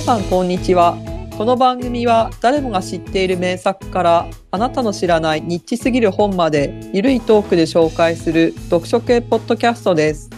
[0.00, 0.96] 皆さんこんにちは
[1.36, 10.30] この番組は誰もが知っている名作からあなたの知らないニッチすぎる本までゆるいトークで紹介する読書系ポッドキャストです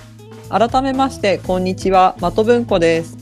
[0.49, 3.17] 改めましてこんにちは的文庫です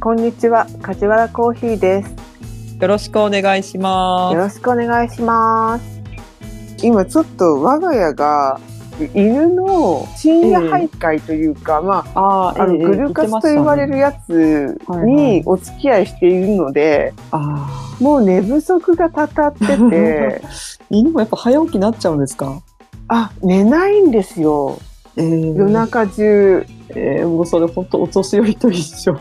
[0.00, 2.76] こんにちは、梶原コーヒーです。
[2.80, 6.02] よろしくお願いしまよろしくお願いします。
[6.82, 8.60] 今ちょっと我が家が
[9.14, 20.40] 犬の深夜徘徊というか、ますああ、あのグルカスと言われるやつにお付き合いしているので、あもう寝不足がたたってて、ー
[20.90, 22.60] 犬もやっぱ早起きになっちゃうんですか？
[23.08, 24.78] あ、寝ないんですよ。
[25.16, 25.54] えー。
[25.56, 26.64] 夜中中。
[26.90, 29.16] えーもうそれ本当お年寄りと一緒。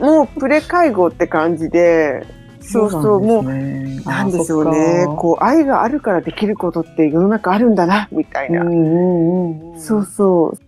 [0.00, 2.24] もうプレ介護って感じで、
[2.64, 5.06] そうそう、もう、うなんでしょうね。
[5.16, 8.64] こう、愛があるからできることって世の中あるんだな、みたいな。
[9.78, 10.58] そうそう。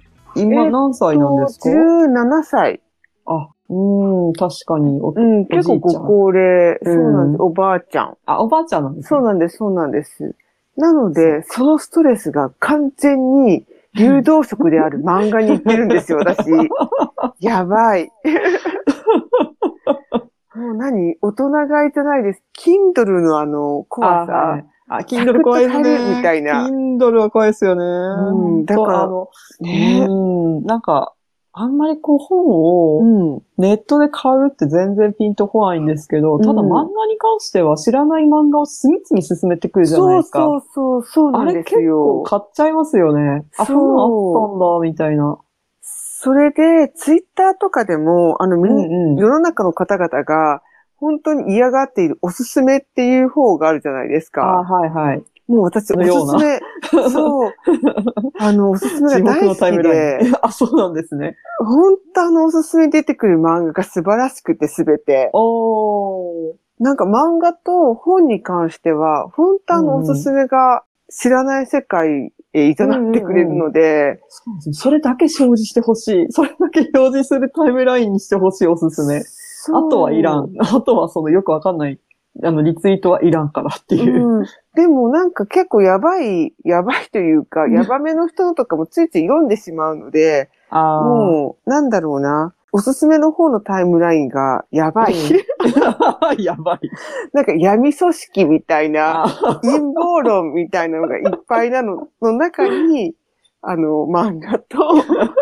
[0.40, 2.80] 今何歳なんですか、17歳。
[3.24, 5.00] あ、うん、確かに。
[5.00, 6.78] おうん、結構ご高齢。
[6.84, 7.42] そうなんです。
[7.42, 8.16] おばあちゃん。
[8.26, 10.34] あ、おばあちゃんなんですそうなんです、そうなんです。
[10.76, 16.50] なので、そのストレスが完全に流動食である 漫画に行ってるんですよ、私。
[17.40, 18.12] やばい。
[20.76, 21.16] 何？
[21.20, 22.42] 大人買いじゃないです。
[22.58, 24.32] Kindle のあの、怖さ。
[24.32, 25.98] はいあ、Kindle 怖いです100足ね。
[25.98, 27.82] るみたいな Kindle は怖いですよね。
[27.82, 29.28] うんだからそうあの、
[29.60, 30.12] ねう
[30.60, 31.12] ん、なんか、
[31.52, 33.42] あんまりこう本をうん。
[33.58, 40.38] ネットで買うって全然ピンとこないんですけど、ただうん漫画に関しては知らない漫画を次々進めてくるじゃないそうですか。
[40.38, 42.22] そうそう、そうなんですあれ結構よ。
[42.24, 43.46] 買っちゃいますよね。
[43.56, 45.38] あ、そうあったんだ、みたいな。
[45.80, 50.62] それで、ツイッターとかでも、あの、うんうん世の中の方々が、
[50.98, 54.42] 本当に嫌がっているおすすめっていう方があるじゃないですあ、か。
[54.42, 55.22] はいはい。
[55.48, 56.60] もう私、おすすめ、
[57.08, 57.52] そう、
[58.38, 60.18] あの、おすすめが大好きで。
[60.42, 61.36] あ、そうなんですね。
[61.60, 65.30] 本当あの、おすすめに出てくる漫画が素晴らしくてすべて。
[65.32, 66.54] おー。
[66.80, 72.74] なんか漫画と本に関しては、本当あの、おすすめが知らない世界へ誘っ
[73.12, 74.72] てくれるので、そうですね。
[74.74, 76.26] それだけ表示してほしい。
[76.30, 79.22] それだけ表示するタイムラインにしてほしいおすすめ。
[79.74, 80.52] あとはいらん。
[80.58, 81.98] あとはそのよくわかんない、
[82.42, 84.38] あの、リツイートはいらんからっていう。
[84.38, 91.02] うん、でもなんか結構やばい、やばいというか、うんやばめの人のとかもついつい読んでしまうので、ああ。
[91.02, 92.52] もう、なんだろうな。
[92.72, 95.14] おすすめの方のタイムラインがやばい。
[95.14, 95.16] う
[96.36, 96.90] んやばい。
[97.32, 103.14] なんか闇組織みたいな、あ陰謀論みたいなのがいっぱいなのの中に、
[103.62, 104.78] あの、漫画と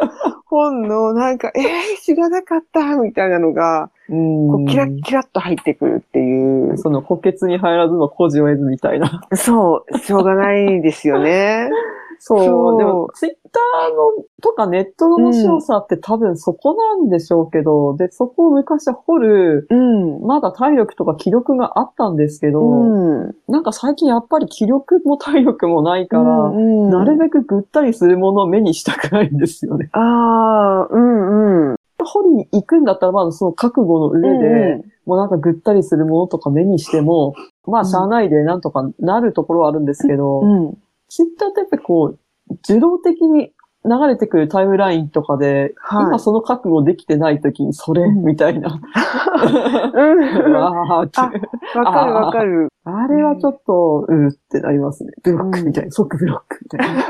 [0.54, 6.78] 本のなんか、えー、知らなかったみたいなのが、うんこうキラッキラッと入ってくるっていう。
[6.78, 9.26] その補欠に入らずの孤児を得ずみたいな。
[9.34, 11.70] そう、しょうがないですよね。
[12.18, 12.78] そう。
[12.78, 20.22] でも、ツイッターのとかネットの面白さって多分そこなんでしょうけど、で、そこを昔は掘る、うん。
[20.26, 23.34] まだ体力とか気力があったんですけど、うん。
[23.48, 29.88] なんか最近やっぱり気力も体力もないから、うんなるべくぐったりするものを目にしたくないんですよね。
[29.92, 31.76] ああ、うんうん。
[31.98, 37.34] 掘りに行くんだったらまずその覚悟の上で、うんもうなんかぐったりするものとか目にしても、
[37.66, 40.78] まあ、しゃあないでなんとかなるところはあるんですけど、うん。
[41.14, 43.52] ツイッターってやっぱりこう、受動的に
[43.84, 48.68] 流れてくるタイムラインとかで、はい今その覚悟できてない時にそれ、うんみたいな。
[48.72, 50.56] うん。
[50.58, 52.68] あーってあわかるわかる。
[52.84, 55.12] あれはちょっと、うーってなりますね。
[55.22, 57.04] ブロックみたいな、即ブロックみたいな。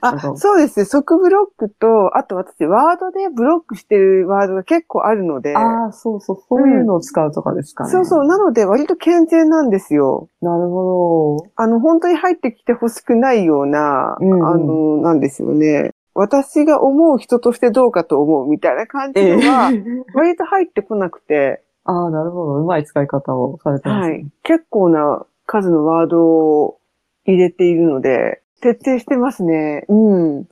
[0.00, 0.84] あ、そうですね。
[0.84, 7.90] 即ブロックと、あと私、ワードでブロックしてるワードが結構あるので、ああ、そうそう、そういうのを使うとかですかね。
[7.90, 8.24] そうそう。
[8.24, 10.28] なので、割と健全なんですよ。
[10.40, 15.90] なるほあの、本当に入ってきてほしくないような、うんうんあの、なんですよね。
[16.14, 19.20] 私が思う人としてどうかと思うみたいな感ど。
[19.20, 19.82] じのは、え
[20.14, 22.54] 割と入ってこなくて、ああ、なるほど。
[22.54, 24.14] うまい使い方をされてますね。
[24.14, 24.26] はい。
[24.42, 26.78] 結構な数のワードを
[27.24, 29.84] 入れているので、徹底してますね。
[29.88, 30.44] うん。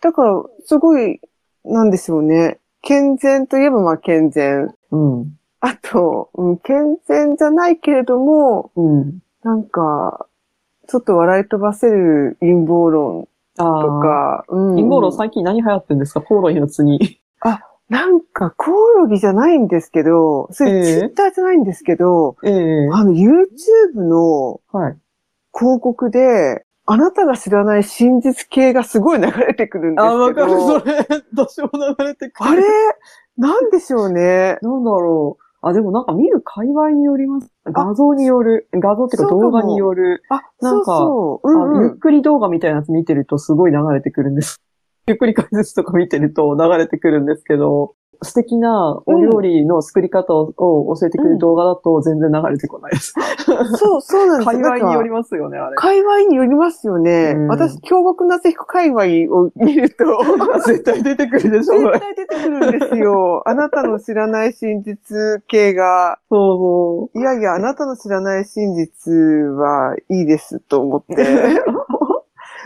[0.00, 1.20] だから、すごい、
[1.64, 2.58] なんでしょうね。
[2.82, 4.74] 健全といえばまあ健全。
[4.90, 5.38] うん。
[5.60, 9.18] あと、うん、健全じゃないけれども、うん。
[9.42, 10.26] なんか、
[10.88, 13.28] ちょっと笑い飛ばせる陰謀論
[13.58, 13.82] ああ。
[13.82, 14.76] とか、うん。
[14.76, 16.22] 陰謀論最近何流行ってるんですか？
[16.22, 17.20] コオロギの次。
[17.90, 23.46] なんか、コオロギじゃないんですけど、そええれツイッターじゃないんですけど、ええあの、YouTube
[23.96, 24.96] のはい。
[25.58, 30.14] 広告で、あなたが知らない真実系がすごい流れてくるんですけど。
[30.14, 30.52] あ、わかる。
[30.52, 31.06] それ、
[31.36, 32.50] 私も流れてくる。
[32.50, 32.62] あれ？
[33.36, 34.58] なんでしょうね。
[34.62, 35.44] なんだろう。
[35.60, 37.50] あ、でもなんか見る界隈によります。
[37.66, 38.68] 画像による。
[38.72, 40.22] 画像っていうか動画による。
[40.30, 41.52] あ、なんかそうそう。
[41.52, 41.82] ううん。
[41.82, 44.62] ゆっくり動画みたいなやつ見てるとすごい流れてくるんです。
[45.08, 53.12] ゆっくり解説とか見てると流れてくるんですけど、素敵なお料理の作り方を,、教えてくれる動画だと全然流れてこないです。
[53.76, 55.76] そう、そうなんです界隈によりまますよね、あれ。
[55.76, 57.34] 界隈によりますよね。
[57.36, 59.02] うん私、京極夏彦界隈
[59.34, 60.04] を見ると、
[60.66, 63.42] 絶対出てくるでしょ、絶対出てくるんですよ。
[63.46, 71.22] あなたの知らない真実系が、そいやいや、あなたの知らない真実はいいですと思って。
[71.22, 71.32] うそ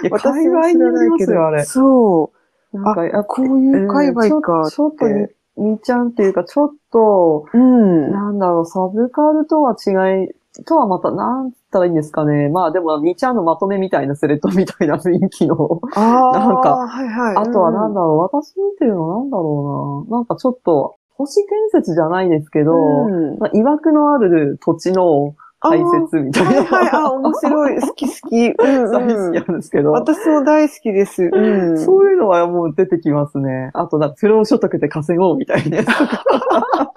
[0.02, 0.06] う。
[0.06, 1.64] いや、界隈によりますよ、あれ。
[1.64, 2.32] そ
[2.74, 2.78] う。
[2.78, 8.10] なんか、やこういう界隈かちょちょっとに、にちゃんっていうか、ちょっと、うん。
[8.12, 12.48] なんだろう、サブカルとは違い、とはまた、なんつったらいいんですかね。
[12.48, 15.80] まあでも、にちゃんのまとめみたいなスレッドみたいな雰囲気の。
[15.94, 17.36] ああ、なんかはいはい。
[17.36, 20.18] あとはなんだろう、私見てるのなんだろうな。
[20.18, 26.50] なんかちょっと、都市伝説じゃないですけど、うんまあ、曰くのある土地の解説みたいな。
[26.50, 27.80] はいはい、あ、面白い。
[27.80, 28.46] 好き好き。
[28.48, 29.32] うん、大うん。
[29.32, 29.92] 好きなんですけど。
[29.92, 31.30] 私も大好きです。
[31.32, 31.78] うん。
[31.78, 33.70] そういうのはもう出てきますね。
[33.74, 36.92] あと、なんか、不労所得で稼ごうみたいなやつとか。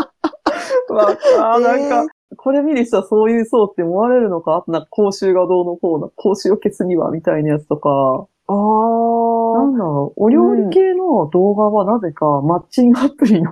[0.90, 1.18] わ
[1.56, 2.06] あ、なんか、
[2.38, 4.58] これ見る人はそういう層って思われるのか？
[4.58, 8.28] あと、なんか、講習がどうのこうの、講習を消すにはみたいなやつとか。
[8.48, 9.64] あなあ。
[9.66, 13.52] んだろう、お料理系の動画はなぜかマッチングアプリの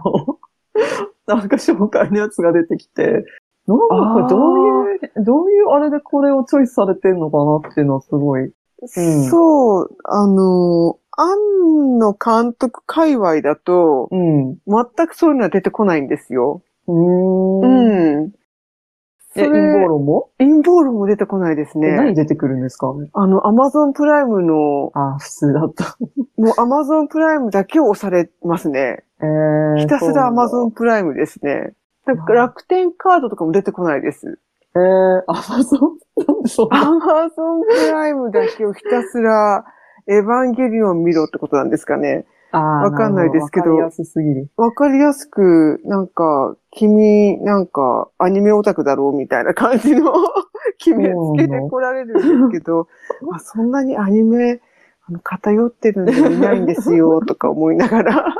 [1.25, 3.25] なんか紹介のやつが出てきて、
[3.68, 4.60] なんかこれどう
[4.92, 8.51] いう、どういうあれでこれをチョイスされてんのかなっていうのはすごい。
[8.88, 14.57] そう、あの、庵野監督界隈だと、うん。
[14.68, 16.63] 全くそういうのは出てこないんですよ。
[16.88, 17.62] うーん。
[17.62, 18.31] うん。
[19.36, 22.13] 陰謀れ、論も、陰謀論も出てこないですえ何ね。
[22.13, 22.94] 出てくるんですか？
[23.13, 25.98] あの、アマゾンプライムの、あ、普通だった。
[26.38, 29.04] もうアマゾンプライムだけを押されますね。
[29.21, 30.68] えー、ひたすらアマゾン。
[30.68, 31.74] ンプライムですね。
[32.05, 34.39] だから楽天カードとかも出てこないです。
[34.75, 36.81] えー、アマゾンなんでそんな。
[36.81, 39.65] アマゾンプライムだけをひたすら
[40.07, 42.25] エヴァンゲリオン見ろってことなんですかね。
[42.51, 44.50] わかんないですけどわかりやすすぎる。
[44.57, 50.13] わかりやすく、なんか、君、なんか、アニメオタクだろうみたいな感じの
[50.77, 52.88] 決めつけてこられるんですけど、
[53.33, 54.61] あそんなにアニメ、
[55.07, 58.35] あの、偏ってるんでいないんですよ、とか思いながら。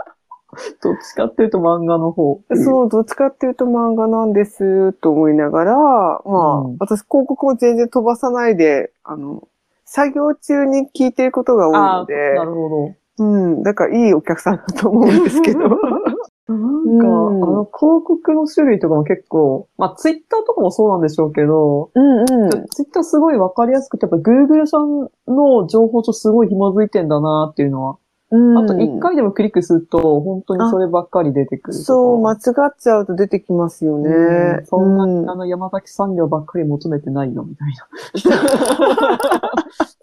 [0.82, 2.42] どっちかっていうと漫画の方。
[2.56, 9.48] そう、どっちかっていうと漫画なんです、と思いながら、まあ、うん私広告も全然飛ばさないで、あの、
[9.86, 12.94] 作業中に聞いてることが多いのでな、るほど。
[13.20, 15.60] うん、だからいいお客さんだと思うんですけど。
[16.46, 22.50] なんか、うんあの、広告の種類とかも結構、まあ、ツイッターとかもそうなんでしょうけど、うんうん。
[22.68, 27.98] ツイッターすごいわかりやすくて、やっぱ Google さんの情報とすごい紐づいてんだなっていうのは。
[28.34, 31.78] うんあと、一回でもクリックすると、本当にそればっかり出てくる。
[31.78, 32.40] そう、間違っ
[32.80, 34.10] ちゃうと出てきますよね。
[34.10, 37.88] うんそんな、うんあの、山崎産業ばっかり求めてないよ、みたいな。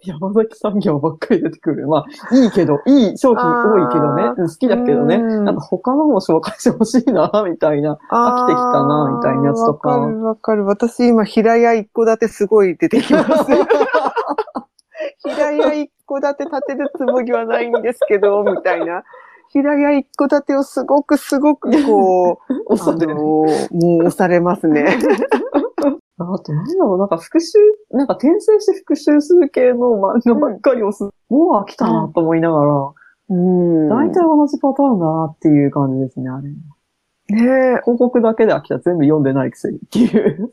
[0.03, 1.89] 山崎産業ばっかり出てくる。
[1.89, 5.17] まあ、いいけど、いい商品多いけどね好きだけどね。
[5.17, 7.99] うんなんか他のも紹介してほしいな、みたいな。
[8.13, 10.67] 飽きてきたなみたいなやつとかわかるわかる。
[10.67, 13.51] 私今、平屋一戸建てすごい出てきます。
[15.25, 19.05] 平屋一戸建て建てるつもりはないんですけど、 みたいな。
[19.53, 23.45] 平屋一戸建てをすごくすごくこう、 あのもう
[23.99, 24.87] 押されますね。
[26.19, 27.59] あと、なんだろう、なんか復習、
[27.91, 31.03] なんか転生して復習する系の漫画ばっかり押す。
[31.29, 32.93] もう飽きたなと思いながら、
[33.31, 33.89] うん。
[33.89, 36.51] 大体同じパターンだなっていう感じですね、あれ。
[36.51, 40.53] ねえ広告だけで飽きた全部読んでないくせにっていう。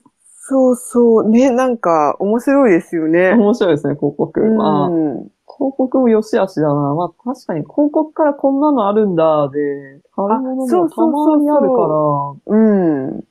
[0.49, 1.29] そうそう。
[1.29, 3.33] ね、なんか面白いですよね。
[3.33, 4.39] 面白いですね、広告。
[4.39, 6.73] まあ、うん広告も良し悪しだな。
[6.73, 13.23] まあ確かに広告からこんなのあるんだで、買い物もたそうそうそうそうまにあるから、うん。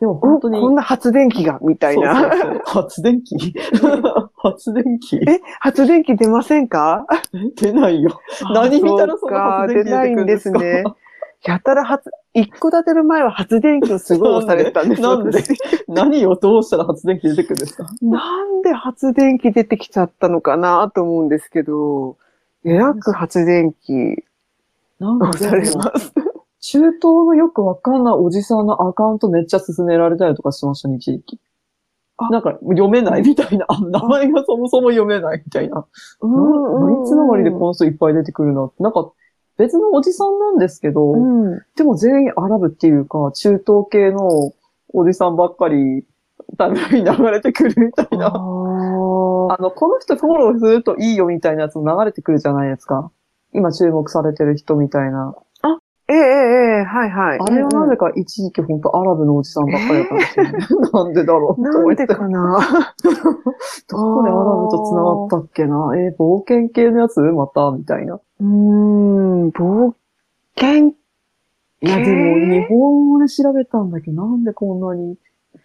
[0.00, 0.60] でも本当に。
[0.60, 2.14] こんな発電機が、みたいな。
[2.20, 3.54] そうそうそう発電機？
[4.38, 5.16] 発電機？
[5.16, 7.06] え、発電機出ませんか？
[7.56, 8.20] 出ないよ。
[8.54, 11.07] 何見たらそのか発電機出てくるんですか出ないんですね。
[11.44, 15.18] やたら発、一戸建てる前は発電機をすごい押されてたんですよ。
[15.18, 15.38] なんで？
[15.38, 17.86] 私何をどうしたら発電機出てくるんですか？
[18.02, 22.16] なんで発電機出てきちゃったのかなと思うんですけど、
[22.64, 24.24] えらく発電機
[24.98, 26.12] なんか押されます。
[26.60, 31.38] 中東のよくわかんないおじさんのアカウントめっちゃ勧められたりとかしましたね、一時期。
[32.16, 35.86] あなんか読めないみたいな、あ名前がそもそも読めないみたいな。
[36.20, 38.82] 何つながりでこの人いっぱい出てくるなって。
[38.82, 39.12] なんか
[39.58, 41.62] 別のおじさんなんですけど、うん。
[41.76, 44.52] でも全員アラブっていうか、中東系の
[44.94, 46.04] おじさんばっかり、
[46.56, 48.28] タイムラインに流れてくるみたいあな。
[48.30, 48.30] ー
[49.52, 53.10] あの、この人フォローするといいよみたいなやつも流れてくるじゃないですか。
[53.52, 55.34] 今注目されてる人みたいな。
[56.10, 57.38] ええええええはいはい。
[57.38, 60.58] あれはなぜか一時期本当アラブのおじさんばっかりだったんですよね。
[60.90, 61.94] なんでだろうとなん。
[61.96, 62.58] でかな
[63.90, 67.20] どこでアラブと繋がったっけなえー冒険系のやつ？
[67.20, 67.72] また？
[67.72, 68.14] みたいな。
[68.14, 69.17] うーん、
[69.50, 69.94] 冒
[70.56, 70.88] 険
[71.80, 74.10] いや、でも、日本語で調べたんだけ？
[74.10, 75.16] ど、なんでこんなに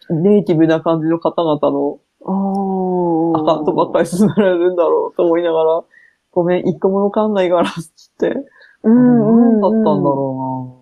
[0.09, 5.83] ネイティブな感じの方々のあアカウントばっかり進められるんだろうと思いながら、
[6.31, 8.45] ごめん、一個もわかんないから、つって。
[8.83, 10.81] うん何だったんだろ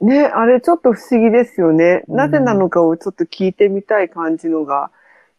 [0.00, 2.02] ね、あれちょっと不思議ですよね。
[2.08, 4.90] うんなぜなのかをちょっと聞いてみたい感じのが、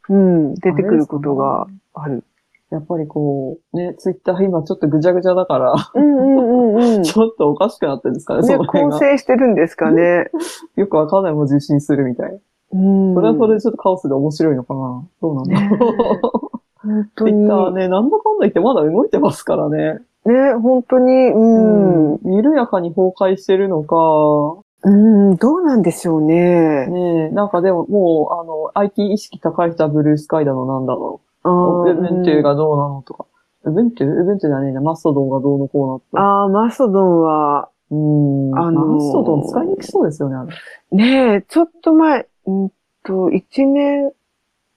[0.10, 2.24] うん、出てくることがある。
[2.70, 7.04] やっぱりこう、ね、ツイッター今ちょっとぐちゃぐちゃだから、うんうんうんうん。
[7.04, 8.92] ちょっとおかしくなってるんですかね、そね、の辺が。
[8.92, 10.30] 構成してるんですかね。
[10.76, 12.42] よくわかんないもん受信するみたい。
[12.74, 13.16] うん。
[13.16, 15.04] それはそれでちょっとカオスで面白いのかな。
[15.22, 16.60] どうなんだねろう。
[16.84, 17.32] 本ツ当に。
[17.32, 20.00] イッターね、なんだかんだ言ってまだ動いてますからね。
[20.26, 22.14] ね、本当に、うん。
[22.16, 22.36] うん。
[22.36, 26.88] 緩やかに崩壊してるのか、うん、どうなんでしょうね。
[26.88, 31.96] ねえ、なんかでももう、あの、IT 意識高い人はブルースカイだのなんだろあう。
[31.96, 33.26] ブントゥがどうなのとか。
[33.64, 36.44] ウブントゥウブントゥじゃねえな、マストドンがどうのこうな。
[36.44, 38.60] あー、マストドンは、うん。
[38.60, 40.98] あのーマストドン使いにくそうですよね、あれ。
[40.98, 42.72] ねえ、ちょっと前、うん
[43.04, 44.12] と、一年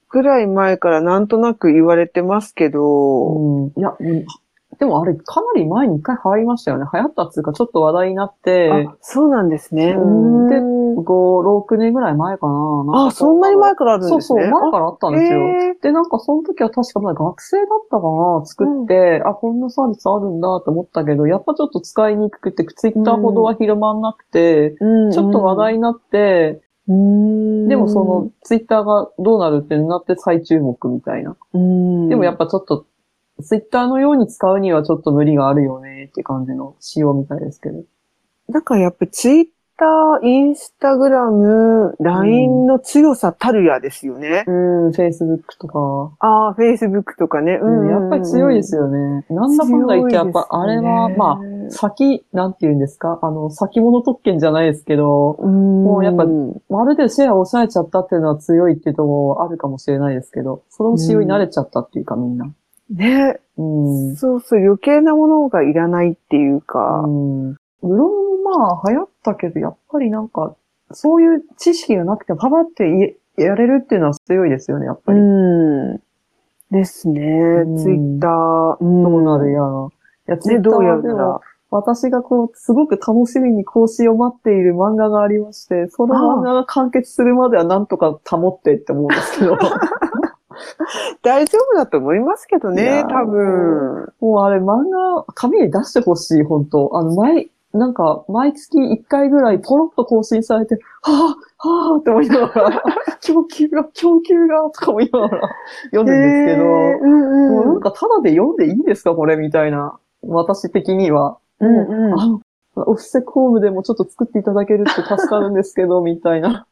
[0.09, 3.73] ぐらい前からなんとなく言われてますけど、うん。
[3.77, 4.27] いや、うん
[4.81, 6.87] でもあれ、かなり前に一回流行りましたよね。
[6.93, 9.93] 流行ったっつうか、ちょっと話題になって、あ、そうなんですね。
[9.93, 12.53] うんでうん5、6年ぐらい前かな。
[12.85, 14.53] なんあ、かそんなに前からあるんそうそう、ですね。
[14.61, 15.41] 前からあったんですよ。
[15.83, 31.37] で、なんかその時は確かまだ学生だったかな、作って、あ、こんなサービスあるんだと思ったけど、やっぱちょっと使いにくくて、ツイッターほどは広まんなくて、うんちょっと話題になって、うんでもその、ツイッターがどうなるってなって再注目みたいな。
[31.55, 32.85] うんでもやっぱちょっと、
[33.43, 37.83] ツイッターのように使うにはちょっと無理があるよねって感じの仕様みたいですけど。
[38.51, 39.45] だからやっぱツイッ
[39.79, 44.45] ター、インスタグラム、LINE の強さたるやですよね。
[44.47, 46.13] うん、Facebook とか。
[46.19, 47.59] ああ、Facebook とかね。
[47.63, 48.83] うん、やっぱり強いですよ。
[48.83, 49.25] よね。
[49.31, 53.19] なんだかんだ言って、やっぱ、あれは、まあ、あ、先、なんて言うんですか？
[53.23, 62.53] あの、先物特権じゃないですけど、うん、もうやっぱうんある程度シェアを抑えちゃったっていうのは強いっていうところあるかもしれないですけど、その仕様に慣れちゃったっていうか、みんな。
[62.91, 64.17] ね、うん。
[64.17, 67.53] そうそう、余計なものがいらないっていうか、うん。
[67.83, 70.57] ブログもまあ流行ったけど、やっぱりなんか、
[70.93, 75.19] そういう知識がなくてもパパってややれるっていうのは強いですよね、やっぱり。
[75.19, 76.01] うん。
[76.71, 77.65] ですねう。
[77.65, 78.31] んツイッター、
[78.81, 79.89] どうなるやら。
[80.29, 81.41] いや、ツイね、ッターどうやるなら。
[81.73, 89.57] 私がこう、すごく楽しみに更新を待っている漫画がありまして、その漫画が完結するまではなんとか保ってって思うんですけど、
[91.23, 94.13] 大丈夫だと思いますけどね多分。
[94.21, 102.83] もうあれ漫画、紙に出してほしい、本当あの、毎、なんか、毎月1回ぐらいポロッと更新されて、はぁ、はぁって思いながら、
[103.23, 105.49] 供給が、供給が、とか思いながら
[105.93, 107.55] 読んでるんですけど、うんうん。
[107.55, 109.99] もうなんかただで読んでいいんですかこれみたいな。
[110.23, 111.39] 私的には。
[111.61, 112.41] うんうんあの、
[112.75, 116.67] オフィスホームでもちょっと作っていただけるって助かるんですけど、みたいな。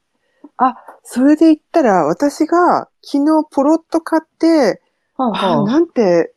[1.03, 4.81] それで言ったら、私が昨日ポロッと買って、
[5.17, 6.35] はあなんて、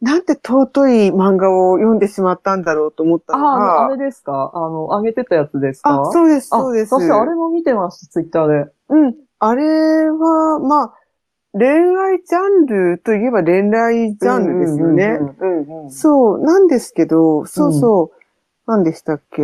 [0.00, 4.50] なんて尊い漫画を読んでしまったんだろうと思ったのあ、あのあが、れですか？
[4.54, 6.08] あの、上げてたやつですか？
[6.08, 6.94] あ、そうです、あそうです。
[6.94, 8.70] 私あれも見てました、ツイッターで。
[8.88, 9.14] うん。
[9.38, 10.94] あれは、まあ、
[11.52, 15.18] 恋愛ジャンルといえば恋愛ジャンルですよね。
[15.20, 18.20] うんうんうんうんそう、なんですけど、そうそう、
[18.66, 19.42] 何でしたっけ？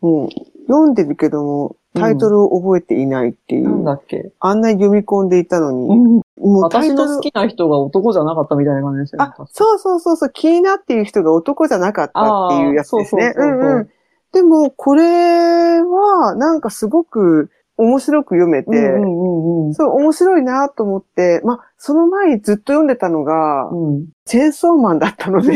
[0.00, 0.28] もう、
[0.66, 3.64] 読んでるけども、タイトルを覚えていないっていう。
[3.64, 9.32] なんだっけ、あんなに読み込んでいたのに、うん、もう私の好きな人が男じゃなかったみたいな感じですよね。
[9.36, 13.32] あ、そうそうそうそう、気になっている人が男じゃなかったっていうやつですね。
[13.34, 13.90] そうそうそう。
[14.32, 23.88] でも、これは、なんかすごく面白く読めて、うんうんうんそう、面白いなと思って、まあ、その前にずっと読んでたのが、うん。
[23.88, 24.06] うん。
[24.24, 25.52] チェーンソーマンだったので、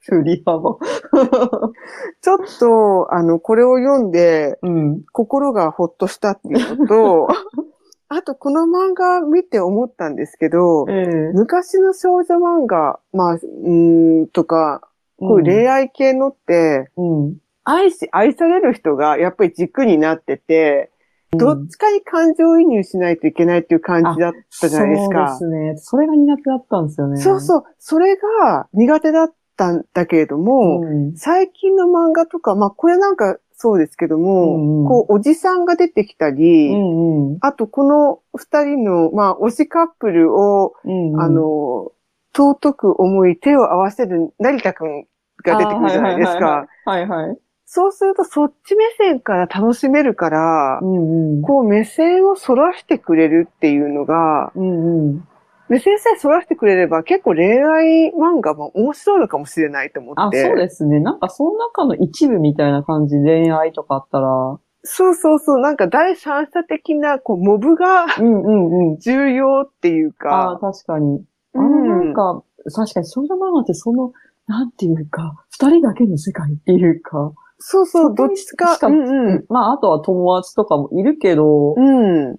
[0.00, 0.78] 振り幅。
[2.22, 5.02] ちょっと、あの、これを読んで、うん。
[5.12, 7.28] 心心がほっとしたっていうのと、
[8.08, 14.80] あと、この漫画見て思ったんですけど、ええ昔の少女漫画、まあ、うーん、とか、
[15.18, 17.36] こういう恋愛系のって、うん。
[17.64, 20.90] 愛し、愛される人がやっぱり軸になってて、
[21.32, 25.36] どっちかに感情移入しないといけないっていう感じだったじゃないですか。
[25.38, 25.76] そうですね。
[25.76, 27.20] それが苦手だったんですよね。
[27.20, 27.64] そうそう。
[27.78, 31.16] それが苦手だったんだけれども、うん。
[31.16, 37.38] 最近の漫画とか、まあこれなんかそうですけども、うんうんこう、おじさんが出てきたうり、んうん。
[37.40, 41.92] あとこの二人の、まあ推しカップルを、うんうんあ、の、
[42.34, 45.06] 尊く思い手を合わせる成田くん
[45.44, 46.66] が出てくるじゃないですか。
[46.84, 47.38] はいはい。
[47.70, 51.42] そうするとそっち目線から楽しめるから、うんうん。
[51.42, 55.28] こう目線を反らしてくれるっていうのが、うんうん。
[55.68, 60.42] 目線さえそらしてくれれば結構恋愛漫画も面白いのかもしれないと思あ、って。
[60.46, 60.98] そうですね。
[60.98, 65.60] なんかその中の一部みたいな感じで恋愛とかあったら、そうそうそう。
[65.60, 68.98] なんか第三者的な、こう、モブがうんうんうん。
[68.98, 70.72] 重要っていうああ、か。
[70.72, 71.22] 確かに。
[71.54, 72.42] あのうんなんか、
[72.74, 74.12] 確かに少女漫画ってその、
[74.46, 78.78] なんていうか、二人だけの世界っていうか、そうそう、どっちか。
[78.78, 82.38] か、うんうん、まあ、あとは友達とかもいるけど、うん。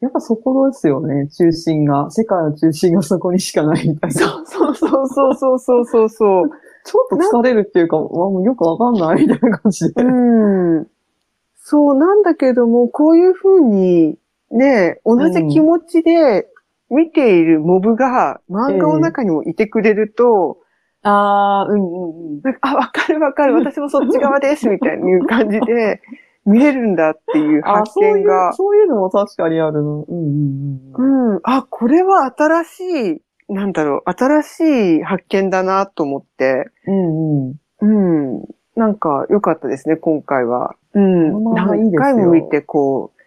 [0.00, 2.10] やっぱそこですよね、中心が。
[2.10, 4.20] 世界の中心がそこにしかないみたいな。
[4.20, 6.50] そうそうそうそうそうそうそう。
[6.84, 10.02] ちょっと疲れるっていうか、かもうよくわかんないみたいな感じで。
[10.02, 10.86] うん。
[11.56, 14.16] そう、なんだけども、こういうふうに、
[14.50, 16.48] ね、同じ気持ちで
[16.88, 20.59] 見ているモブが漫画の中にもいてくれると、
[21.02, 22.40] ああ、うんうんうん。
[22.42, 26.02] なんかあ、わかるわかる、私もそっち側です、みたいな感じで
[26.44, 28.52] 見れるんだっていうあ発そういう見が、。
[28.52, 30.04] そういうのも確かにあるの。
[30.08, 31.32] うんうんうん。
[31.32, 31.40] うん。
[31.44, 32.80] あ、これは新し
[33.16, 34.60] い、なんだろう、新し
[34.98, 37.54] い発見だなと思って、うんうん。
[37.80, 37.86] う
[38.40, 38.44] ん。
[38.76, 40.76] なんか良かったですね、今回は。
[40.94, 41.54] うん。
[41.54, 43.20] 何回も見て、こう、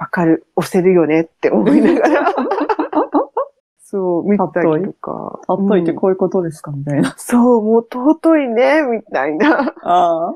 [0.00, 2.34] わかる、押せるよねって思いながら。
[3.90, 5.40] そう、見たりとか。
[5.48, 6.70] あっといてうんこういうことですか？
[6.72, 7.14] みたいな。
[7.16, 9.74] そう、もう尊いね、みたいな。
[9.82, 10.34] ああ。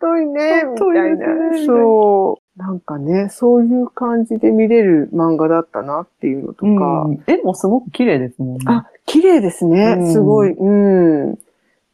[0.00, 1.50] 尊いね、みたいな。
[1.50, 2.58] ねそう。
[2.58, 7.04] なんかね、そういう感じで見れる漫画だったなっていうのとか。
[7.04, 7.22] うん。
[7.28, 8.64] 絵もすごく綺麗ですもんね。
[8.66, 9.96] あ、綺麗ですね。
[10.00, 10.50] うんすごい。
[10.50, 10.70] う
[11.30, 11.38] ん。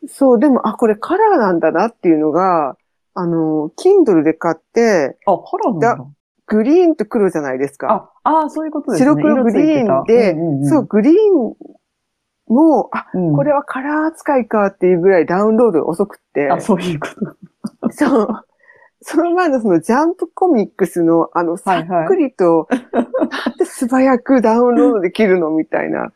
[0.08, 2.78] そう、でも、あ、これカラーなんだなっていうのが、
[3.12, 6.06] あの、Kindle で買って、あ、カラーなんだ。
[6.48, 8.10] グリーンと黒じゃないですか。
[8.24, 9.10] あ、ああ、そういうことですね。
[9.10, 10.36] 白黒グリーンで、
[10.68, 11.54] そう、グリーン
[12.52, 17.08] も、あ、うん、これはカラー扱いかっていうぐらいダウンロードが遅くって、あ、そういうこ
[17.82, 17.90] と。
[17.90, 18.28] そう。
[19.00, 26.12] その前のそのジャンプコミックスのあのさはいはいっくりと、なんで素早くダウンロードできるのみたいな。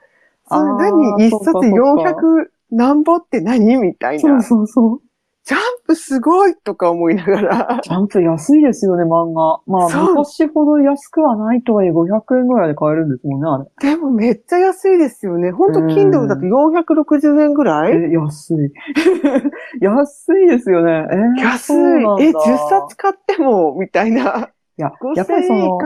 [0.49, 1.29] それ何？
[1.29, 3.77] 一冊そうかそうか400何ぼって何？
[3.77, 4.43] みたいそうな。
[4.43, 5.01] そうそう。
[5.45, 7.81] ジャンプすごいとか思いながら。
[7.83, 9.61] ちゃんと安いですよね、漫画。
[9.67, 15.51] まあ、昔ほど安くはないとはいえ500円ぐらいで買えるんですもんね、あでもめっちゃ安いですよね。
[15.51, 17.93] ほんとうん Kindle だと460円ぐらい？
[17.99, 18.09] れ。
[18.09, 18.73] え、安い。
[19.83, 21.07] 安いですよね。
[21.11, 22.33] えー安いえ、10
[22.69, 24.51] 冊買っても、みたいな。
[24.79, 25.79] いや、やっぱ5000りその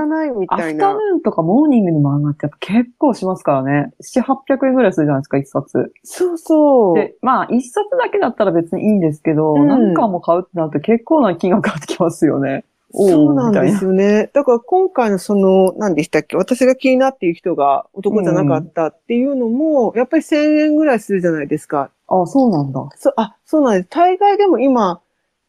[0.49, 0.57] ア。
[0.59, 3.92] フタヌーンとかモーニングの漫画ってやっぱ結構しますからね。
[4.01, 5.92] 7、800円ぐらいするじゃないですか、一冊。
[6.05, 6.94] そうそう。
[6.94, 12.64] で、まあ、一冊だけだったら別にいいんですけど、うん何巻も買うってなると結構な金額かかってきますよね。
[12.92, 14.31] そうなんですよね。
[14.33, 16.37] だから今回のその、何でしたっけ？
[16.37, 21.90] 私が気になっている人が男じゃなかったっていうのも、やっぱり1000円ぐらいするじゃないですか。
[22.09, 22.88] あ、そうなんだ。
[22.96, 23.88] そあ、そうなんです。
[23.90, 25.01] 大概でも今、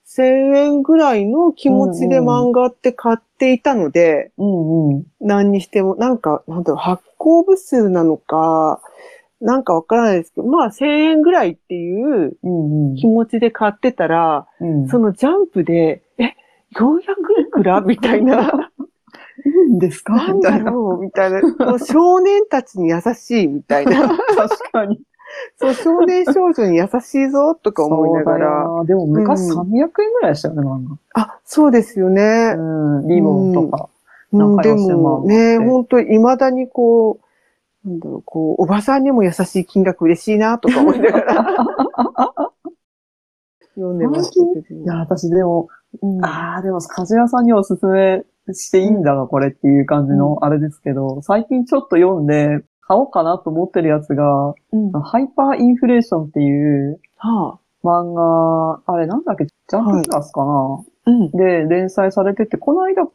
[0.08, 0.24] 1000
[0.56, 5.04] 円ぐらいの気持ちで漫画って買っていたので、うんうん。
[5.20, 8.82] 何にしても、なんか、なんだろう、発行部数なのか、
[9.42, 14.88] なんかわからないですけど、まあ1000円ぐらいっていううんうん気持ちで買ってたら、うん。
[14.88, 16.34] そのジャンプで、え、
[16.76, 17.00] 400
[17.48, 18.72] いくらみたいな。
[19.46, 20.16] いいんですか？
[20.16, 21.42] なんだろうみたいな。
[21.86, 24.08] 少年たちに優しいみたいな。
[24.08, 25.00] 確かに。
[25.58, 28.84] そう、少年少女に優しいぞとか思いながら。
[28.86, 32.54] でも昔うん300円ぐらいでしたよね、漫あ、そうですよね。
[32.56, 32.56] 画。
[32.56, 33.08] うん。
[33.08, 33.90] リボンとか。
[34.32, 37.20] うん、でもね、本当に未だにこ
[37.86, 41.58] う、なんだろう、こう、おばさんにも優しい金額嬉しいなとか思いながら。
[43.76, 44.84] 読んでましたけど。
[44.84, 45.70] いや、私でも、
[46.02, 61.32] うんああ、でも、鍛冶屋さんにおすすめしていいんだな、これっていう感じのあれですけど、最近ちょっと読んで、買おうかなと思ってるやつが、うんハイパーインフレーションっていうは漫画、あれなんだっけ、ジャンププラスかな、あ、うん。
[61.32, 63.08] で、連載されてて、この間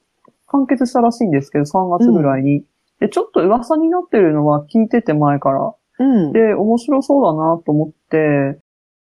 [0.49, 2.65] 完結したらしいんですけど、3月ぐらいに。
[3.01, 5.75] で、ちょっと噂になってるのは聞いてて前から。
[5.99, 6.33] うん。
[6.33, 8.17] で、面白そうだなと思って、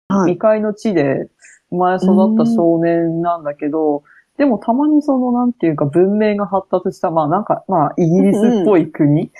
[0.08, 1.30] はい未開の地で
[1.70, 4.02] 生まれ育った少年なんだけど、
[4.38, 9.30] でもたまにその、なんていうか文明が発達した、まあなんか、まあイギリスっぽい国、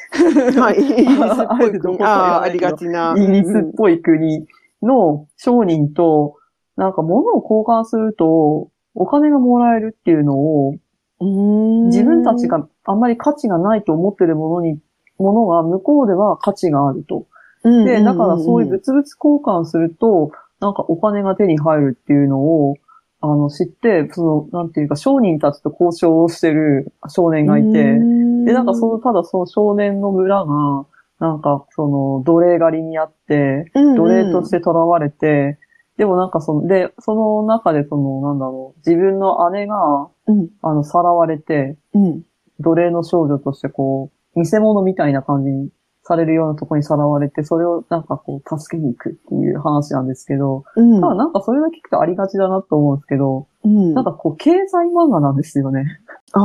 [0.59, 0.83] はい。
[0.83, 1.99] イギリスっぽい国。
[2.03, 3.15] あ ああ、ありがちな。
[3.17, 4.47] イギリスっぽい国
[4.83, 6.37] の商人と、
[6.77, 10.75] なんか物を交換するとお金がもらえるっていうのを、
[11.21, 14.79] うん自分たち、があんまり価値がないと思ってるものに、
[15.19, 17.27] ものが向こうでは価値があると。
[17.63, 22.77] で、だからそういう物々交換すると、なんかお金が手に入るっていうのを、
[23.23, 30.87] あの、知って、その、なんていうか、商人たちと交渉をしてる少年がいて、で、なんかその、ただその少年の村が、
[31.21, 35.59] なんかその、奴隷狩りにあって、の奴隷として囚われて、
[35.97, 42.23] でもなんかその、で、その中でその、なんだろう、自分の姉が、うん、あの、さらわれて、うん。
[42.59, 45.71] 奴隷の少女としてこう、見せ物みたいな感じに
[46.05, 51.01] されるようなところにさらわれて、それをなんかこう、助けに行くっていう話なんですけど、うん。
[51.01, 53.95] ただなんかそれだけ聞くとありがちだなと思うんですけど、うん。
[53.95, 55.85] なんかこう、経済漫画なんですよね。
[56.33, 56.41] あ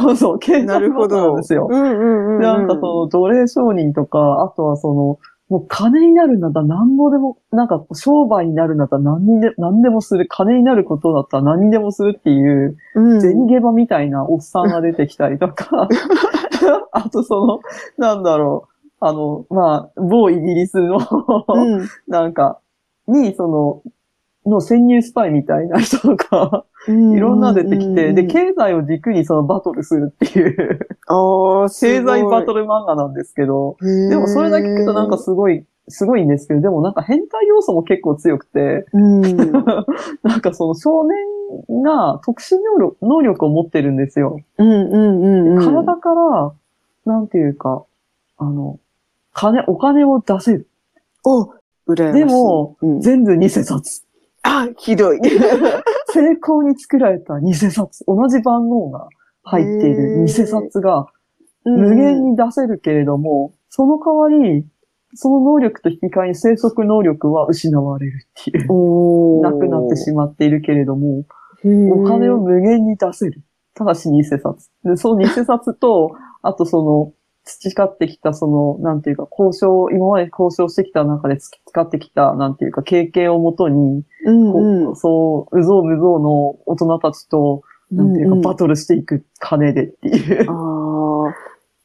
[0.00, 1.36] そう そう、経あ、済漫画なんど。
[1.36, 1.68] ですよ。
[1.70, 2.40] うんうんうん。
[2.40, 15.88] なんかその奴隷商人とか、あとはその、もう金になるんだったら何もでも、なんか商売になるんだったら何にで何でもする、金になることだったら何にでもするっていう、うん、銭ゲバみたいなおっさんが出てきたりとか、
[16.92, 17.60] あとその、
[17.96, 20.98] なんだろう、あの、まあ、某イギリスの、
[21.48, 21.88] うん。
[22.08, 22.58] なんか、
[23.06, 23.82] に、その、
[24.50, 27.12] の潜入スパイみたいな人とか、うん。
[27.12, 31.68] いろんな出てきて、で、うん経済を軸にそのバトルするっていう、経
[32.02, 32.62] 済バトル。
[32.62, 39.20] ル漫画なんですけど、ででもそれだけ聞くとなんかすごい、すごいんですけど、でもなんか変態要素も結構強くて、うん。
[40.22, 41.16] なんかその少年
[41.82, 44.40] が特殊能力能力を持ってるんですよ。
[44.58, 45.64] うんうんうんうん。
[45.64, 46.52] 体から、
[47.06, 47.84] なんていうか、
[48.36, 48.78] あの、
[49.32, 50.68] 金、お金を出せる。
[51.24, 51.44] お、
[51.88, 52.18] 羨ましい。
[52.18, 54.04] でも、うん、全部偽札。
[54.42, 55.20] あ、ひどい。
[56.12, 58.04] 成功に作られた偽札。
[58.06, 59.08] 同じ番号が
[59.42, 61.06] 入っている偽札が
[61.64, 64.66] 無限に出せるけれども、その代わり、
[65.14, 68.72] その能力と引き換えに生息能力は失われるっていう。
[68.72, 71.24] おなくなってしまっているけれども、
[71.64, 73.42] まお金を無限に出せる。
[73.74, 74.70] ただし偽札。
[74.84, 77.12] で、その偽札と、あとその、
[77.44, 90.50] 培ってきたその、なんていうか、交渉、今まで交渉してきた中で培ってきた、なんていうか、経験をもとに、うんこうんうそう、うぞうむぞうの大人たちと、なんていうか、うんうんバトルしていく金でっていう。
[90.50, 91.34] ああ、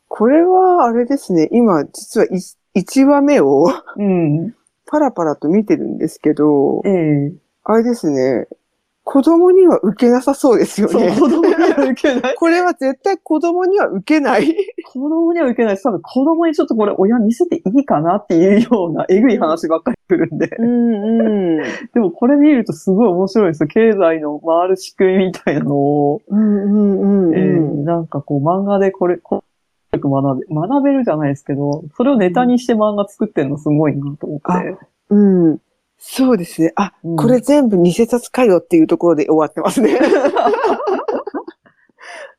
[0.10, 2.28] これはあれですね、今実は
[2.76, 4.54] 1話目をうん。
[4.86, 7.34] パラパラと見てるんですけど、ええ
[7.64, 8.48] あれですね、
[9.04, 11.12] 子供には受けなさそうですよそう、ね。
[11.12, 12.36] 子供には受けない。
[12.36, 14.56] これは絶対子供には受けない。
[14.86, 20.50] 子供には受けないし、多分子供にちょっとこれ親見せていいかなっていうようなえぐい話ばっかり来るんで。
[20.58, 21.64] うんうん。
[21.94, 23.68] でもこれ見るとすごい面白いですよ。
[23.68, 27.82] 経済の回る仕組みみたいなのを、うんうんうんえうん。
[27.82, 29.44] ーなんかこう漫画でこれ、こ
[29.98, 34.78] う学べ、学べるじゃないですけど、それをネタにして漫画作ってるのすごいなと思って。
[35.10, 35.60] うん。
[35.98, 36.74] そうですね。
[36.76, 39.98] あ、うんこれ全部偽札かよっていうところで終わってますね。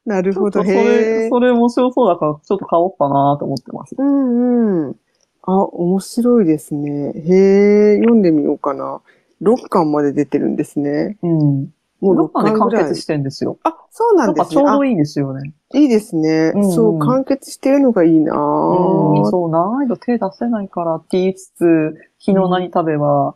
[0.05, 0.63] なるほど。
[0.63, 1.29] そへれ、え。
[1.31, 3.95] それ面白そうだからちょっと買おうかなと思ってます。
[3.97, 4.97] うんうん。
[5.43, 7.13] あ、面白いですね。
[7.15, 9.01] へえ、読んでみようかな。
[9.43, 11.17] 6巻まで出てるんですね。
[11.23, 11.69] うん。
[12.05, 13.01] もうどっ6かで完巻ぐらい結。
[13.01, 13.59] してんですよ。
[13.65, 14.55] あ、そうななんんですね。
[14.57, 15.53] ちょうどいいんですよね。
[15.75, 16.53] いいですね。
[16.55, 19.31] うんうんそう、完結してるのがいいなうん、ぁ。
[19.31, 23.35] そう、難易度手出せないからって言いつつ、昨日何食べは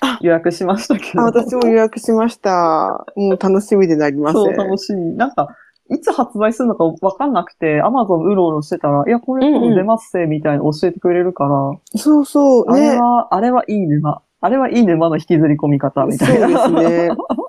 [0.00, 1.22] あ予約しましたけど。
[1.22, 3.04] あ私も予約しました。
[3.16, 4.34] もう楽しみでなります。
[4.34, 5.16] そう、楽しみ。
[5.16, 5.48] なんか、
[5.90, 12.96] いつ発売するのかわかんなくて、アマゾンうろうろしてたら、いや、これうんうん出ますせ、みたいな教えてくれるから、そうそう、あれね。
[12.96, 14.20] は、あれはいい沼。
[14.40, 16.48] あれはいい沼の引きずり込み方、みたいな。
[16.66, 17.10] そうですね。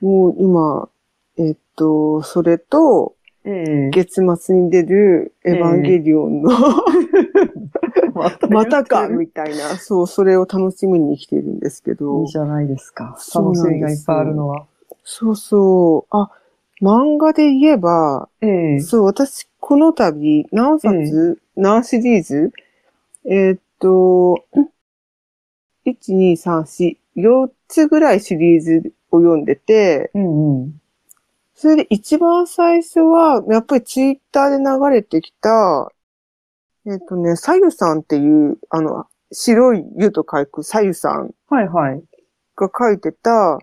[0.00, 0.88] もう今、
[1.38, 6.50] えっと、それと、ええ月末に出るエヴァンゲリオンの、
[8.50, 12.22] またかみたいな、そう、それを楽しみに来てるんですけど。
[12.22, 12.26] いい。
[12.28, 13.16] じゃないですか。
[13.34, 14.66] 楽しみがいっぱいあるのは。
[15.04, 16.16] そうそう。
[16.16, 16.30] あ、
[16.82, 22.52] 漫画で言えば、ええそう、私、この度、何冊、何シリーズ？
[23.24, 24.44] えーっと、
[25.84, 30.80] 1、2、3、4、4つぐらいシリーズを読んでて、うんうん。
[31.54, 35.90] それで一番最初は、やっぱりツイッターで流れてきた、
[36.86, 42.02] えーっとね、さゆさんっていう、あの、白い湯と書くさゆさんはいはい。
[42.56, 43.58] が書いてた、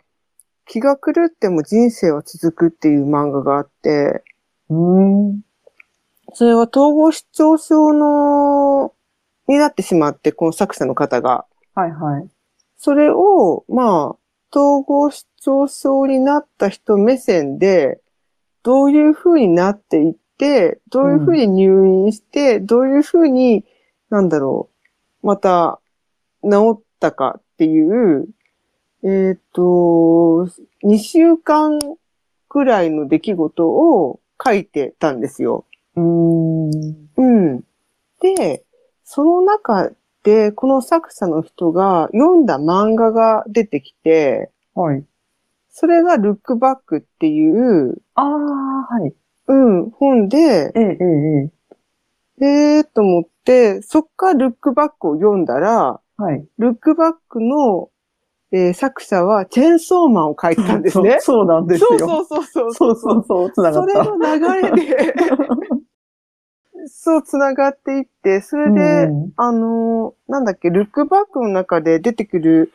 [0.65, 4.23] 気が狂っても人生は続くっていう漫画があって、
[4.69, 5.41] うーん。
[6.33, 8.93] それは統合失調症の、
[9.47, 11.45] になってしまって、この作者の方が。
[11.75, 12.27] はいはい。
[12.77, 14.22] それを、まあ、
[14.53, 17.99] 統合失調症になった人目線で、
[18.61, 23.65] どういう風になっていって、どういう風に入院して、どういう風に、
[24.09, 24.69] なんだろ
[25.23, 25.79] う、また
[26.43, 28.27] 治ったかっていう、
[29.03, 30.47] えっ、と、
[30.83, 31.79] 2週間
[32.47, 35.65] くらいの出来事を書いてたんですよ。
[35.95, 37.09] うーん。
[37.17, 37.63] うん。
[38.21, 38.63] で、
[39.03, 39.89] その中
[40.23, 45.03] で、この作者の人が読んだ漫画が出てきて、はい。
[45.69, 48.27] それがルックバックっていう、ああ、
[48.93, 49.13] はい。
[49.47, 51.51] うん、本で、ええ、ええ、
[52.41, 52.45] ええ。
[52.45, 56.45] えーと思って、そっからルックバックを読んだら、はい。
[56.57, 57.89] ルックバックの、
[58.51, 61.17] えー作者はチェーンソーマンを書いてたんですね。
[61.21, 61.99] そうそうなんですよ。
[61.99, 62.95] そうそうそうそう。
[62.95, 64.03] そうそうそう、つながそれった。
[64.03, 65.15] の流れで、
[66.87, 72.71] そう、繋がっていって、それで、うんあの、なんだっけ、ルックバックの中で出てくる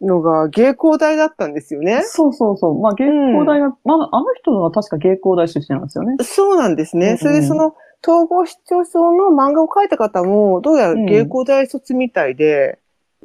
[0.00, 2.02] のが芸工大だったんですよね。
[2.04, 2.80] そうそうそう。
[2.80, 6.16] まあ、芸工大が、まあ、あの人は確か芸工大出身なんですよね。
[6.22, 7.06] そうなんですね。
[7.06, 12.78] うんうんそれでその、統合失調症の漫画を描いた方も、どうやら芸工大卒みたいで、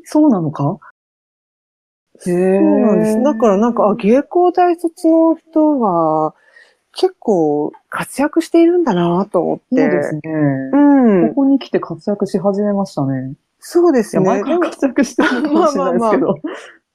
[0.04, 0.80] そうなのか？
[2.20, 3.24] そうなんです。
[3.24, 6.36] だからなんか、あ、芸工大卒の人は、
[6.96, 9.64] 結構活躍しているんだなと思って。
[9.70, 10.22] そうですね。
[10.72, 11.36] うんこ。
[11.36, 13.36] こに来て活躍し始めましたね。
[13.60, 14.24] そうですね。
[14.24, 16.36] 前から活躍してるのかもしれないですけど。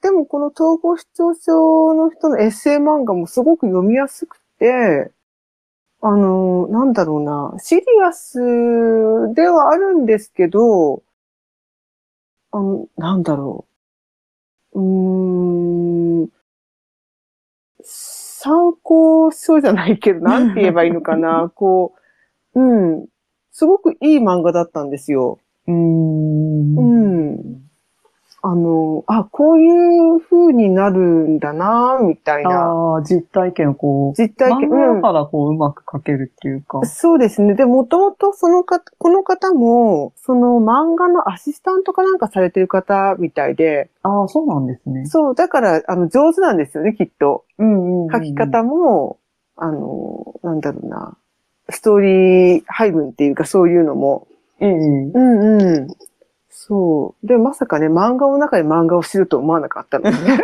[0.03, 5.11] でもこの統合失調症の人のエッセイ漫画もすごく読みやすくて、
[6.01, 8.39] あの、なんだろうな、シリアス
[9.35, 11.03] ではあるんですけど、
[12.53, 13.67] あの、なんだろ
[14.73, 14.81] う。
[14.81, 16.29] うーん、
[18.43, 21.93] 参考書じゃないけど、なんて言えばいいのかな、こ
[22.55, 23.07] う、うん、
[23.53, 25.41] すごくいい漫画だったんですよ。
[25.67, 26.75] うーん。
[26.79, 26.83] う
[27.37, 27.60] ん。
[28.43, 32.71] あの、あ、こういう風になるんだな、みたいな。
[32.71, 34.71] ああ、実体験をこう、実体験。
[34.71, 36.85] 漫画からこう、うまく描けるっていうか。
[36.87, 37.55] そうですね。
[37.55, 45.05] で、もともとそのか、この方も、その漫画のアシスタントかなんかされてる方みたいで、ああ、そうなんですね。
[45.05, 47.45] そう、だから、あの、上手なんですよね、きっと。
[47.59, 48.11] うんうんうん。
[48.11, 49.19] 書き方も、
[49.57, 51.15] あの、なんだろうな、
[51.69, 54.27] ストーリー配分っていうか、そういうのも。
[54.61, 54.71] ええ。
[54.71, 55.89] うんうん。
[56.51, 57.27] そう。
[57.27, 60.19] で、まさかね、漫画の中で漫画を知ると思わなかったのでね。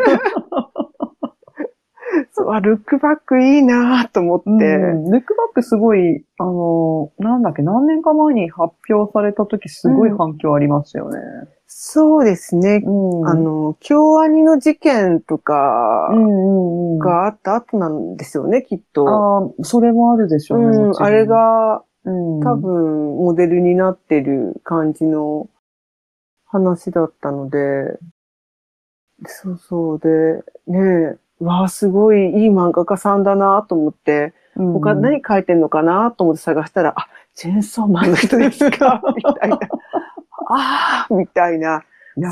[2.33, 4.51] そう、あ、ルックバックいいなぁと思って。
[4.51, 11.19] うん、ルックバックすごい、あの、なんだっけ、何年か前に発表された時すごい反響ありましたよね。
[11.67, 12.83] そうですね。
[12.85, 13.29] うん。
[13.29, 16.99] あの、京アニの事件とかうんうんうん。
[16.99, 19.09] があった後なんですよね、きっと。
[19.09, 20.67] ああ、それもあるでしょうね。
[20.67, 25.49] うん、あれ、がうん、多分モデルになってる感じの
[26.47, 27.99] 話だったので、
[29.25, 29.99] そうそう。
[29.99, 30.79] で、ね
[31.41, 39.03] え、わあ、すごいいい漫画家さんだなと思って、うん、他何書いてんのかなと思って探したら、あ、チェーンソーマンの人ですか？
[39.17, 39.59] みたいな。
[40.49, 41.83] ああ、みたいな。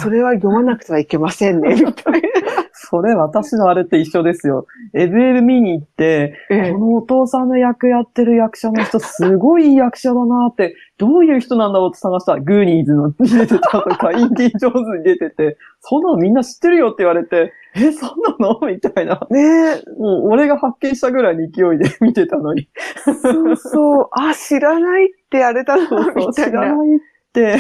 [0.01, 2.29] それは読まなくてはいけませんね、 みたいな。
[2.73, 4.67] それ私のあれって一緒ですよ。
[4.93, 18.61] エブエル見に行って、ええこのお父さんの役やってる役者の人、すごいいい役者だなって、どういう人なんだろうって探したら、グーニーズのに出てたとか、インディ・ジョーンズに出てて、そんなのみんな知ってるよって言われて、え、そんなの？
[18.67, 19.21] みたいな。
[19.31, 22.69] ねえ、もう俺が発見したぐらいの勢いで見てたのに。
[23.05, 26.61] そうそう、あ、知らないってあれだな、みたいな。
[26.61, 27.01] らないっ
[27.33, 27.57] て。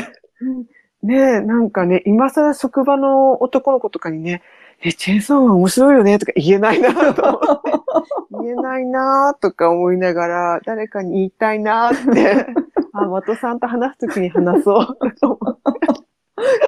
[1.04, 4.42] ねえ、なんかね、今更職場の男の子とかにね、
[4.82, 7.72] え、チェーンソーマン面白いよねとか言えないなと思って。
[8.42, 12.46] 言えないなとか思いながら、誰かに言いたいなって。
[12.92, 14.86] あ、的さんと話すときに話そう。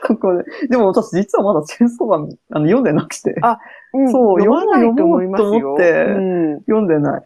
[0.06, 0.44] ここで。
[0.68, 3.34] でも私実はまだチェーンソーマンあの読んでなくて。
[3.42, 3.58] あ
[3.94, 5.52] うんそう読まないと思いますよ。
[5.52, 7.22] 読もうと思ってうん読んでない。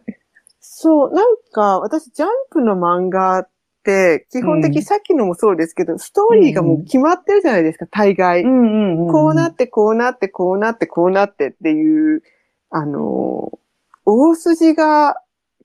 [0.60, 3.46] そう、なんか、私、ジャンプの漫画
[3.84, 8.42] 基本的、うんさっきのもそうですけど、ストーリーがもう決まってるじゃないですか、大概。
[8.44, 12.22] こうなって、こうなって、こうなって、こうなってっていう、
[12.70, 13.58] あのー、
[14.04, 15.16] 大筋が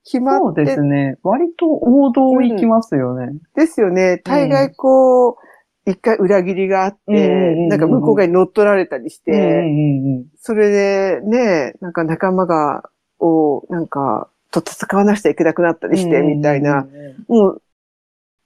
[0.03, 1.17] 決まそうってですね。
[1.23, 3.33] 割と王道行きますよね。
[3.55, 4.21] ですよね。
[4.23, 5.35] 大概こう、
[5.85, 16.87] 一回裏切りがあって、んなんか向こう側に乗っ取られたりして、うんそれでね、なんか仲間が、を、なんか、と戦わなくちゃいけなくなったりして、みたいな。。
[17.27, 17.61] もう、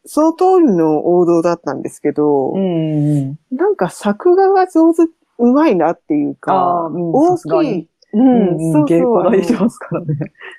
[0.06, 3.38] その通りの王道だったんですけど、うん。
[3.52, 5.04] なんか作画が上手、
[5.40, 7.90] うまいなっていうあか、ーうん大きい。
[8.14, 9.24] う、うんん、そう稽そう。
[9.24, 10.16] 古台してますからね。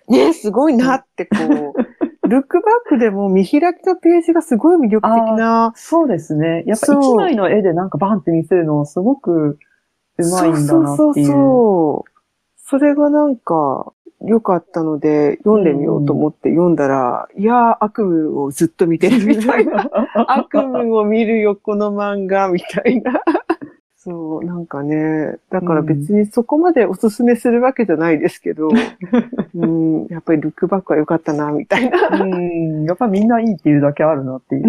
[0.09, 1.81] ね、すごいなってこう、
[2.29, 6.63] ルックバックでも見開きのページがすごい魅力的な、そうですね。
[6.67, 9.59] やっぱ一枚の絵でなんかバンって見せるのすごく
[10.19, 10.67] うまいんだなっていう。
[10.67, 12.11] そうそうそうそう。
[12.57, 19.91] それがなんか、良かったので、読んでみようと思って読んだら、いやー、悪夢をずっと見てるみたいな。
[20.29, 23.21] 悪夢を見るよ、この漫画、みたいな。
[23.97, 28.69] そう、なんかね、だから別にそこまでおすすめするわけじゃないですけど、
[29.55, 32.23] うん、やっぱりルックバックは良かったな、みたいな。
[32.23, 34.69] うん、やっぱみんないいっていうだけあるなっていう。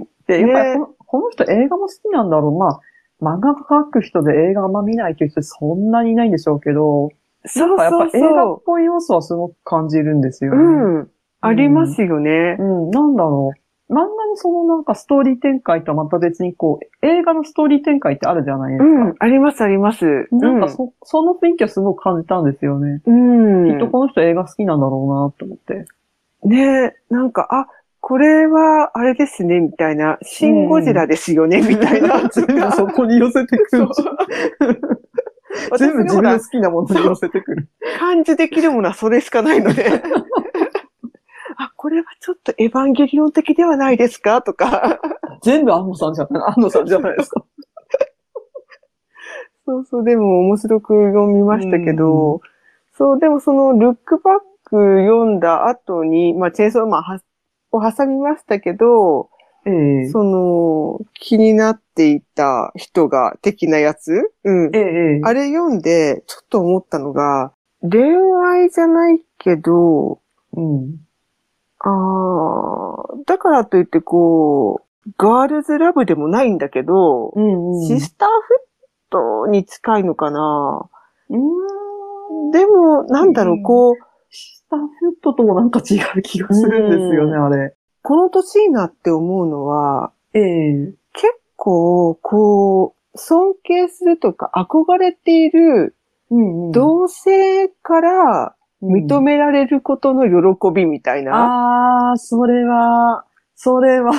[0.00, 0.08] ん。
[0.26, 2.58] で、やっぱりねこのこの人映画も好きなんだろう。
[2.58, 2.80] ま
[3.20, 7.10] あ、漫画描く人で映画あんま見ないっていう人そんなにいないんでしょうけど、
[7.46, 10.56] そうやっぱそう映画っそぽい要素はすごく感じるんですよう。
[10.56, 10.62] ね。
[10.62, 11.10] うん。
[11.40, 12.62] ありますよねう。
[12.62, 13.62] ん、なんだろう。
[13.92, 18.90] 漫画のそのなんかストーリー展開とはまた別にこう、映画のストーリー展開ってあるじゃないですか。
[18.90, 20.28] うん、あります、あります。
[20.30, 23.02] なんかそ、その雰囲気はすごく感じたんですよね。
[23.04, 25.84] うん、きっとこの人映画好きなんだろうなと思って。
[26.44, 27.66] ねえ、なんか、あ、
[28.00, 32.30] これはあれですね、みたいな、シンゴジラですよね、みたいな。
[32.72, 33.88] そこに寄せてくる。
[35.78, 37.68] 全部自分の好きなものに寄せてくる。
[37.98, 40.02] 感じできるものはそれしかないので。
[41.56, 44.42] あ、これはちょっとエヴァンゲリオン的ではないですか？
[44.42, 45.00] とか。
[45.42, 47.44] 全部安野さんじゃない、安野さんじゃないですか？
[49.66, 52.40] そうそう、でも面白く読みましたけど、
[52.96, 54.34] そう、でもそのルックバッ
[54.64, 57.20] ク読んだ後に、まあ、チェーンソーマンは
[57.70, 59.30] を挟みましたけど、
[59.64, 59.70] え
[60.06, 64.32] えその、気になっていた人が的なやつ？
[64.44, 64.74] うん。
[64.74, 68.02] ええあれ読んで、ちょっと思ったのが、恋
[68.44, 70.20] 愛じゃないけど、
[70.54, 70.96] うん。
[71.78, 77.86] あーだからといってこう、ガールズラブでもないんだけど、うんうん。
[77.86, 80.88] シスターフットに近いのかな？
[81.30, 81.36] うー
[82.48, 82.50] ん。
[82.50, 83.94] でも、なんだろう、うんこう、
[84.30, 87.74] スターフットともなんか違う気がするんですよね、あれ。
[88.02, 95.94] この年になって思うのは、ええ結構、こう、尊敬するとか憧れている
[96.30, 101.32] うんうん同性から認められることの喜びみたいな。
[101.34, 104.10] ああ、それは、それは。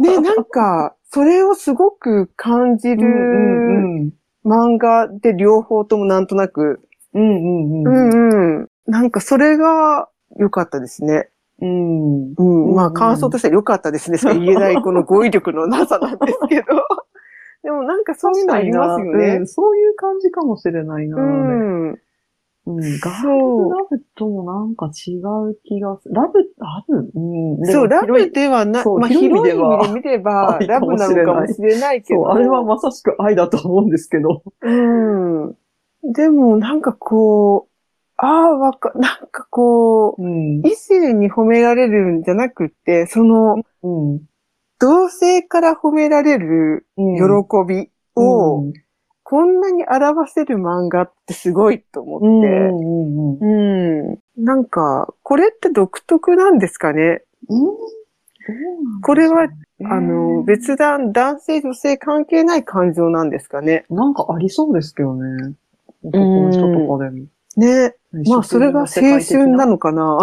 [0.00, 4.10] ね、なんか、それをすごく感じうんるうん
[4.44, 6.80] 漫画で両方ともなんとなく、
[7.14, 7.22] うん。
[7.22, 8.10] うんうんううん。
[8.10, 8.68] んうん。
[8.86, 11.28] なんかそれが良かったですね。
[11.60, 12.34] うん。
[12.34, 12.74] うん。
[12.74, 14.18] まあうん感想としては良かったですね。
[14.18, 16.64] しか言えないこの語彙力のなさなんですけど。
[17.62, 19.46] でもなんかそういうのありますようねん。
[19.46, 21.16] そういう感じかもしれないな。
[21.16, 21.98] うん。
[22.66, 26.14] うん、ガールラブともなんか違う気がする。
[26.14, 27.66] ラブ、あるうん。
[27.66, 32.22] そう、ラブではな、そうまあ広い意味で見れば、愛ラブなのかもしれないけど。
[32.22, 34.42] そう、あれはまさしく愛だと思うんですけど。
[34.60, 35.56] うん。
[36.12, 37.69] でもなんかこう、
[38.22, 40.60] ああ、わか、 なんかこう、うん。
[40.66, 44.20] 異性に褒められるんじゃなくって、その、うん。
[44.78, 47.22] 同性から褒められるうん喜
[47.66, 48.72] びを、うん
[49.22, 52.48] こんなに表せる漫画ってすごいと思うんって、
[53.46, 54.44] うん。
[54.44, 57.22] なんか、これって独特なんですかね？
[57.48, 57.76] うん。
[59.02, 59.44] これは、
[59.84, 63.84] ああの、別段、男性、女性関係ない感情なんですかね？
[63.88, 65.54] なんかありそうですけどね。
[66.02, 67.26] 男の人とかでも。
[67.56, 67.94] ね。
[68.12, 68.86] まあ、それが青
[69.20, 70.18] 春なののかな？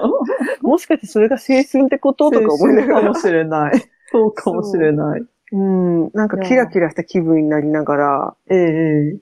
[0.60, 3.00] もしかしてそれが青春ってこととか思いなが。
[3.00, 3.82] かもしれない。
[4.10, 5.22] そうかもしれない。
[5.52, 6.10] うん。
[6.12, 9.16] なんかキラキラした気分になりながらええ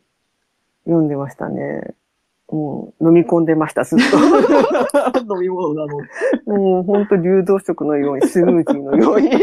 [0.84, 1.94] 読んでましたね。
[2.48, 4.16] もう飲み込んでました、ずっと。
[5.36, 5.98] 飲み物なの。
[6.46, 9.38] もうほんと流動食のように、スムージーのように、さ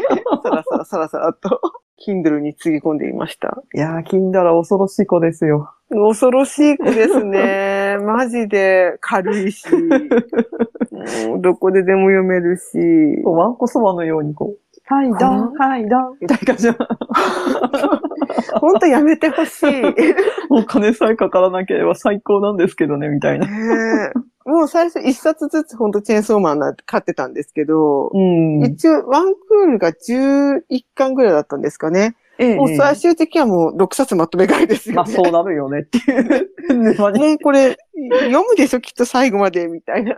[0.50, 1.62] らさらさらさらと、
[2.06, 3.64] Kindle につぎ込んでいました。
[3.74, 5.74] いやー、金だら恐ろしい子ですよ。
[5.90, 7.98] 恐ろしい子ですね。
[8.04, 9.66] マジで軽いし、
[11.28, 12.78] も うどこででも読めるし、
[13.24, 15.20] ワンコそばのようにこう、はい、かな？
[15.20, 16.76] だん、はい、だん、みたいな感じの。
[18.60, 19.66] ほんとやめてほしい。
[19.82, 19.94] ね
[20.50, 23.46] お金さえかからなければ最高なんですけどね、みたいな。
[23.46, 24.12] え
[24.46, 28.64] もう最初一冊ずつほんとチェーンソーマンな買ってたんですけど、うん。
[28.64, 30.62] 一応ワンクールが11
[30.96, 32.16] 巻ぐらいだったんですかね。
[32.40, 34.96] ええもう最終的にはもう6冊まとめ買いですよね。
[34.98, 36.52] まあそうなるよねっていう。
[36.76, 37.78] もうこれ、
[38.26, 40.16] 読むでしょきっと最後まで、みたいな。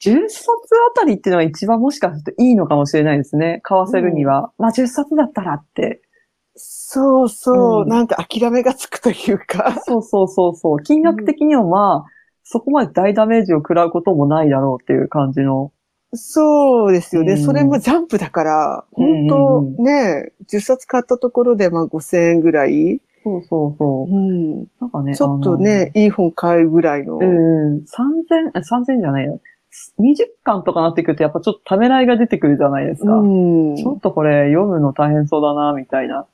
[0.00, 0.48] 10冊
[0.94, 3.60] あたりっていうのが一番もしかするといいのかもしれないですね。
[3.62, 4.52] 買わせるには。
[4.58, 6.02] まあ10冊だったらって。
[6.54, 9.80] そうそう、うんなんか諦めがつくというか。
[9.86, 10.82] そうそうそうそう。
[10.82, 12.10] 金額的にはまあ、
[12.42, 15.72] そこまで大ダメージを食らうこともないだろうっていう感じの。
[16.14, 17.32] そうですよね。
[17.32, 23.00] うんそれもジャンプだから、うん本当ね、10冊買ったところでまあ5000円ぐらい。
[23.24, 24.14] そうそうそう。
[24.14, 24.58] うん。
[24.80, 25.16] なんかね。
[25.16, 27.18] ちょっとね、いい本買うぐらいの。
[27.18, 27.76] うん。
[27.78, 29.40] 3000、あ3000じゃないよ。
[29.98, 33.14] 20巻とかなってくるとやっぱちょっとためらいが出てくるじゃないですか。
[33.14, 33.76] うん。
[33.76, 36.26] ちょっとこれ読むの大変そうだな、みたいな。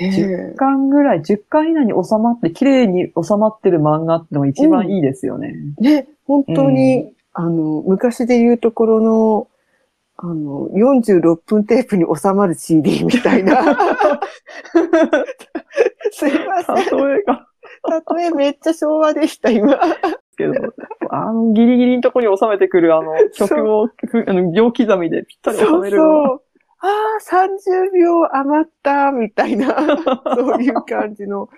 [0.00, 5.54] ね10巻ぐらい、10巻以内に収まって、綺麗に収まってる漫画ってのが一番いいですよね。
[5.80, 9.46] ね、本当に、あの、昔で言うところの、
[10.16, 13.62] あの、46分テープに収まる CD みたいな。
[16.10, 16.76] すいません。
[16.96, 17.46] 例えが。
[18.16, 19.78] 例えめっちゃ昭和でした、今。
[20.36, 20.52] けど、
[21.10, 26.28] あの、ギリギリのとこに収めてくる、あの、 曲を、ふあの、秒刻みでぴったり収そうめるのが。
[26.30, 26.42] そう。
[26.80, 29.76] ああ、30秒余った、みたいな、
[30.34, 31.48] そういう感じの、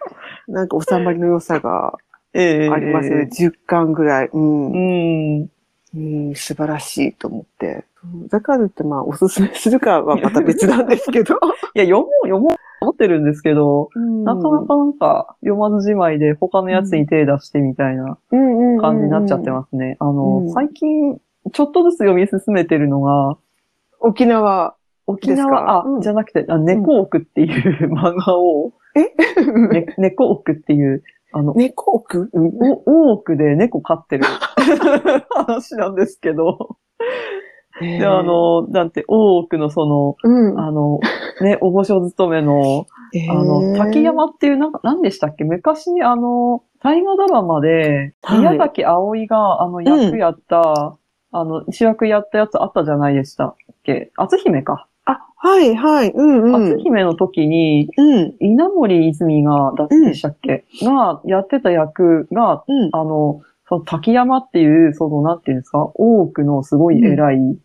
[0.46, 1.94] なんか収まりの良さが
[2.32, 3.28] ええありますね。
[3.32, 4.30] 10巻ぐらい。
[4.32, 5.44] うんう。
[5.44, 5.48] ん。
[5.94, 5.98] う
[6.30, 7.84] ん、素晴らしいと思って。
[8.28, 11.34] だからってまあ、おすすめするかはまた別なんですけど。
[11.74, 13.90] いや、読もう、読もうと思ってるんですけど、
[14.24, 18.16] なかなかなんか、読まずじまいで他のやつに手出してみたいな
[18.80, 19.96] 感じになっちゃってますね。
[19.98, 20.50] あの、うん。
[20.50, 21.20] 最近、
[21.52, 23.36] ちょっとずつ読み進めてるのが、
[24.00, 24.74] 沖縄。
[25.06, 25.50] 沖ですか？
[25.50, 26.00] 縄、あ、うん。
[26.00, 34.24] じゃなくて、あ猫奥っていう漫画を、ね、猫奥っていう、あの、猫奥う大奥で猫飼ってる
[35.30, 36.76] 話なんですけど、
[37.80, 40.60] で、あ、の、なんて、大奥のその、うん。
[40.60, 41.00] あの、
[41.40, 42.86] ね、お御所勤めの、
[43.30, 45.44] あの、滝山っていう、なんか、何でしたっけ？
[45.44, 50.96] 昔にあの、大河ドラマで、はい宮崎葵が、あの、役やった、
[51.32, 53.54] あの、主役やったやつあったじゃないでしたっ
[53.84, 54.10] け？
[54.16, 54.86] 篤姫か。
[55.06, 56.10] あ、はい、はい。
[56.10, 56.72] うん、うん。
[56.74, 62.90] 篤姫の時に、うん、稲森泉が、だでしたっけ、が、やってた役が、うん。
[62.92, 63.40] あの、
[63.70, 67.56] その滝山っていう、その、なんていうんですか、大奥のすごい偉い、うん。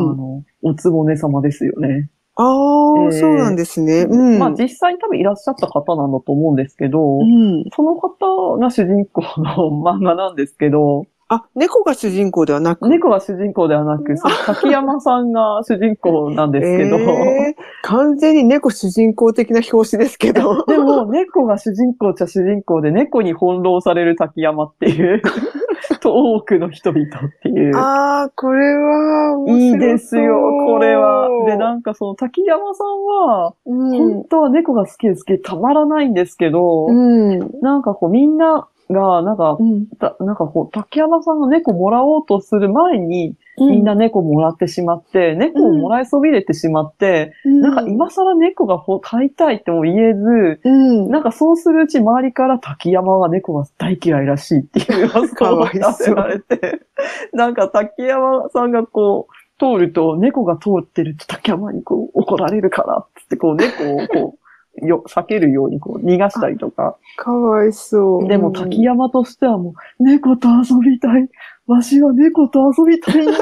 [0.00, 2.10] あの、おつぼね様ですよね。
[2.36, 4.02] ああ、えーそうなんですね。
[4.02, 4.38] うん。
[4.38, 7.64] まあ実際に多分いらっしゃった方なんだと思うんですけど、うん。
[7.74, 12.88] その方が主人公の 漫画なんですけど、あ、猫が主人公ではなく？
[12.88, 14.14] 猫が主人公ではなく、
[14.46, 20.64] 滝山さんが主人公なんですけど、えー完全に猫主人公的な表紙ですけど。
[20.66, 25.22] でも猫が主人公っちゃ主人公で猫に翻弄される滝山っていう、
[26.00, 27.10] と多くの人々っ
[27.42, 27.76] ていう。
[27.76, 31.28] ああ、これはいいですよ、これは。
[31.46, 34.24] で、なんかその滝山さんは、うん本。
[34.28, 37.38] 当は猫が好きで好きでたまらないんですけど、うん。
[37.60, 39.86] なんかこうみんなが、なんかう、ん。
[39.98, 51.10] たなんかこう、竹山さんが猫もらおうとする前に、みんな猫もらってしまって、猫をもらいそびれてしまって、うん、なんか今更猫がほ飼いたいっても言えず、うん。
[51.10, 56.80] なんかそうするうち周りから滝山は猫が大嫌いらしいっていう噂をかわいそう立てられて、
[57.32, 64.45] なんか滝山さんがこう、通ると猫が通ってると滝山にこう怒られるからっつってこう猫をこう、
[64.82, 66.96] よ、避けるようにこう逃がしたりとか。
[67.16, 68.28] かわいそう。
[68.28, 71.28] でも滝山としてはもう、猫と遊びたい。
[71.66, 73.32] わしは猫と遊びたいんだ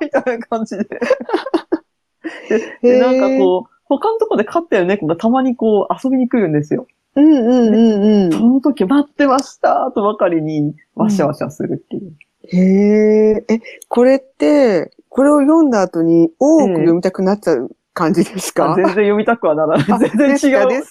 [0.00, 0.84] みたいな感じで。
[2.82, 6.86] で、でなんかこう、他のとこで飼ってる猫がたまにこう遊びに来るんですよ。
[7.16, 12.02] うんうんうんその時待ってましたとばかりに、わしゃわしゃするっていう。
[12.04, 12.58] うん。
[12.58, 19.86] へえ、え、これって、これを読んだ後に多く読みたくなっちゃう感じですか、あ全然読みたくはならない。
[19.92, 20.68] あ全然違う。
[20.70, 20.82] 違う。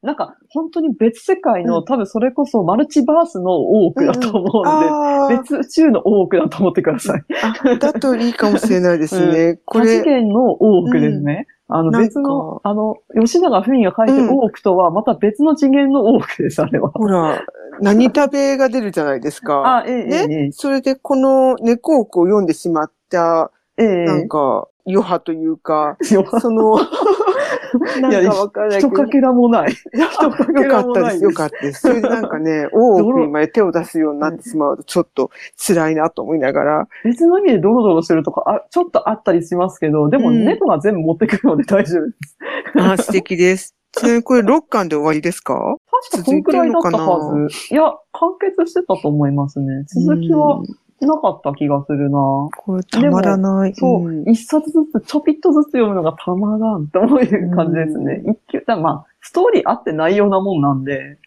[0.00, 7.24] なんか、本当に別世界の、うん多分それこそマルチバースの多奥だと思うんで、あー別宇宙の多奥だと思ってください。
[7.42, 9.58] あ、だといいかもしれないですね。
[9.64, 11.46] こ多次れ、元の多奥ですね。
[11.70, 16.90] あの別の、あの、吉永文が書いてる大奥とはまた別の次元の大奥です、あれは。
[16.90, 17.44] ほら、
[17.80, 19.62] 何食べが出るじゃないですか。
[19.82, 20.16] あ、ええ、ね？
[20.30, 26.78] ええ、それでこの猫奥を読んでしまった、ええ、なんか、余波というか、よその、
[28.00, 28.88] なんかわからないけど。
[28.88, 29.72] 一かけらもない。
[29.72, 30.86] 一かけよからったです。
[30.86, 31.24] もないです。
[31.24, 31.80] よかったです。
[31.82, 35.30] それでなんかね、大奥にまで手を出すようになってしまうと、ちょっと
[35.66, 36.88] 辛いなと思いながら。
[37.04, 42.38] 別の意味でドロドロしてるとか、あ、ちょっとあったりしますけど、でもうん猫が全部持ってくるので大丈夫です。
[42.78, 43.74] あ、素敵です。
[43.92, 45.76] ちなみにこれ6巻で終わりですか？
[46.12, 47.74] 確かこんくらいだったはず。
[47.74, 47.82] いや、
[48.12, 49.84] 完結してたと思いますね。
[49.88, 50.64] 続きはうん
[51.06, 52.18] なかった気がするな。
[52.56, 53.74] これたまらない。
[53.74, 57.18] そう、ん一冊ずつちょぴっとずつ読むのがたまらんって思う
[57.54, 58.22] 感じですね。
[58.26, 61.18] 一級、だまあ、ストーリーあってないようなもんなんで、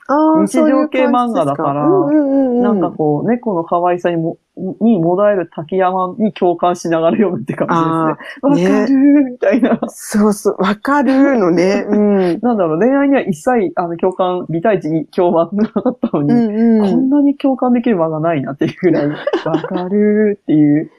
[0.45, 8.71] 日常系漫画だからなんかこう、猫の可愛さにも、にもだえる滝山に共感しながら読むって感じですね。
[8.71, 9.79] わかるーみたいな。
[9.87, 11.85] そうそう、わかるのね。
[11.89, 12.39] うん。
[12.41, 16.91] なんだろう、恋愛には一切、あの、共感、美対値に共感がなかったのに、うんうん。
[16.91, 19.07] こんなに共感できる漫画ないなっていうぐらい、
[19.45, 20.89] わかるーっていう。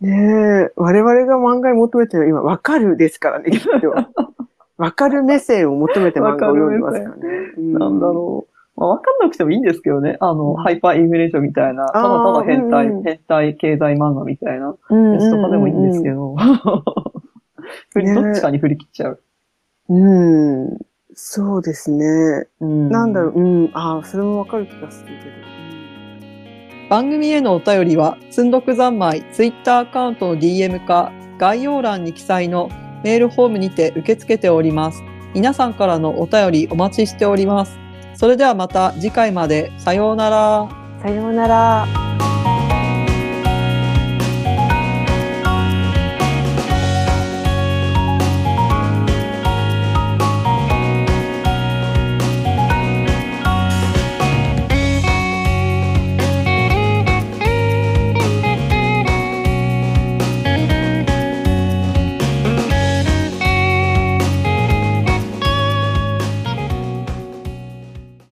[0.00, 3.70] ねえ、我々が漫画に求めてるのは今、わかるですからね、きっと。
[4.80, 7.52] わかる目線を求めて漫画を読んでますからね。
[7.58, 8.80] なんだろう。
[8.80, 10.16] まあ、わかんなくてもいいんですけどね。
[10.20, 15.12] あの、うんハイパーインフレーションみたいな、ただただ変態、うんうん変態経済漫画みたいなうん。
[15.12, 16.34] やつとかでもいいんですけど。
[17.92, 19.20] 振りねどっちかに振り切っちゃう。
[19.90, 20.64] うん。
[20.64, 20.78] うん。
[21.12, 22.46] そうですね。
[22.60, 23.70] うんなんだろう、うん。
[23.74, 25.20] ああ、それもわかる気がするけど。
[26.88, 32.70] 番組へのお便りは、つんどく三昧ツイッターアカウントの DM か、概要欄に記載の
[33.02, 35.02] メールフォームにて受け付けております。
[35.34, 37.78] 皆さんからのお便りお待ちしております。
[38.14, 39.72] それではまた次回まで。
[39.78, 40.68] さようなら。
[41.02, 42.09] さようなら。